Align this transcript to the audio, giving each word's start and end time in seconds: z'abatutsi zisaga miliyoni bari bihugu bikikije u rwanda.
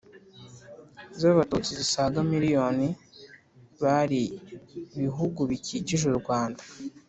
z'abatutsi 1.19 1.71
zisaga 1.79 2.19
miliyoni 2.31 2.87
bari 3.81 4.21
bihugu 4.99 5.39
bikikije 5.49 6.05
u 6.13 6.17
rwanda. 6.21 6.61